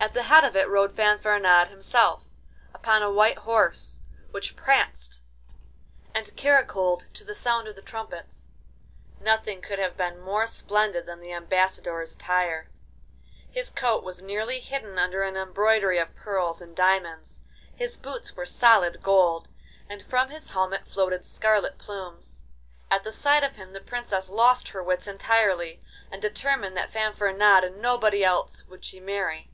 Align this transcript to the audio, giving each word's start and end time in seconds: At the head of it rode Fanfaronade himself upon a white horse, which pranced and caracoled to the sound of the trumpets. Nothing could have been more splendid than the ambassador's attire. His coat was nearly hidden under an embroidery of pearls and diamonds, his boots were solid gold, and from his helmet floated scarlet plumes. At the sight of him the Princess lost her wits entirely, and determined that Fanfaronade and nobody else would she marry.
At 0.00 0.14
the 0.14 0.22
head 0.22 0.44
of 0.44 0.56
it 0.56 0.68
rode 0.68 0.92
Fanfaronade 0.92 1.68
himself 1.68 2.28
upon 2.72 3.02
a 3.02 3.10
white 3.12 3.38
horse, 3.38 4.00
which 4.30 4.56
pranced 4.56 5.20
and 6.14 6.34
caracoled 6.34 7.12
to 7.12 7.24
the 7.24 7.34
sound 7.34 7.68
of 7.68 7.76
the 7.76 7.82
trumpets. 7.82 8.48
Nothing 9.20 9.60
could 9.60 9.78
have 9.78 9.98
been 9.98 10.18
more 10.20 10.46
splendid 10.46 11.04
than 11.04 11.20
the 11.20 11.32
ambassador's 11.34 12.14
attire. 12.14 12.70
His 13.50 13.68
coat 13.70 14.02
was 14.02 14.22
nearly 14.22 14.60
hidden 14.60 14.98
under 14.98 15.22
an 15.24 15.36
embroidery 15.36 15.98
of 15.98 16.14
pearls 16.14 16.62
and 16.62 16.74
diamonds, 16.74 17.40
his 17.74 17.98
boots 17.98 18.34
were 18.34 18.46
solid 18.46 19.02
gold, 19.02 19.48
and 19.90 20.02
from 20.02 20.30
his 20.30 20.50
helmet 20.50 20.86
floated 20.86 21.26
scarlet 21.26 21.76
plumes. 21.76 22.44
At 22.90 23.04
the 23.04 23.12
sight 23.12 23.42
of 23.42 23.56
him 23.56 23.72
the 23.74 23.80
Princess 23.80 24.30
lost 24.30 24.68
her 24.68 24.82
wits 24.82 25.06
entirely, 25.06 25.82
and 26.10 26.22
determined 26.22 26.76
that 26.78 26.90
Fanfaronade 26.90 27.64
and 27.64 27.82
nobody 27.82 28.24
else 28.24 28.64
would 28.68 28.86
she 28.86 29.00
marry. 29.00 29.50